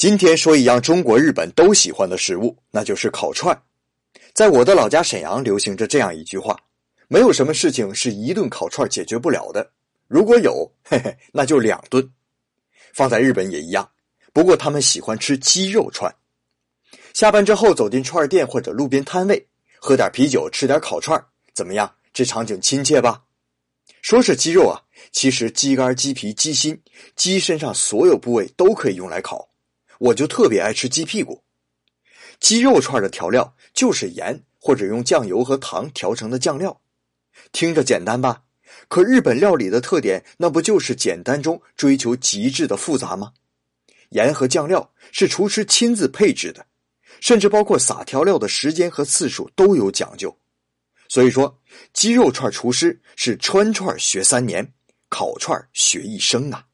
[0.00, 3.54] 今天说一样中国、日本都喜欢的食物，那就是烤串。
[4.32, 6.58] 在我的老家沈阳，流行着这样一句话：
[7.06, 9.72] 没有什么事情是一顿烤串解决不了的。
[10.08, 12.10] 如果有，嘿嘿，那就两顿。
[12.94, 13.86] 放在日本也一样，
[14.32, 16.10] 不过他们喜欢吃鸡肉串。
[17.12, 19.46] 下班之后走进串店或者路边摊位，
[19.78, 21.22] 喝点啤酒，吃点烤串，
[21.52, 21.94] 怎么样？
[22.14, 23.22] 这场景亲切吧？
[24.00, 24.80] 说是鸡肉啊，
[25.12, 26.80] 其实鸡肝、鸡皮、鸡心、
[27.16, 29.49] 鸡身上所有部位都可以用来烤。
[30.00, 31.44] 我就特别爱吃鸡屁股，
[32.40, 36.80] 鸡肉串的调料就是盐或者用酱油和糖调成的酱料，
[37.52, 38.44] 听着简单吧？
[38.88, 43.34] 可日本料理的特点，那不就是简单中追求极致的复杂吗？
[44.10, 46.64] 盐和酱料是厨师亲自配置的，
[47.20, 50.34] 甚至包括撒调料的时间和次数都有讲究。
[51.10, 51.60] 所以说，
[51.92, 54.72] 鸡肉串厨师是穿串学三年，
[55.10, 56.64] 烤串学一生啊。